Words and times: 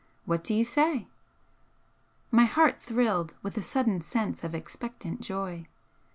What 0.25 0.43
do 0.43 0.55
you 0.55 0.65
say?" 0.65 1.05
My 2.31 2.45
heart 2.45 2.81
thrilled 2.81 3.35
with 3.43 3.55
a 3.55 3.61
sudden 3.61 4.01
sense 4.01 4.43
of 4.43 4.55
expectant 4.55 5.21
joy. 5.21 5.67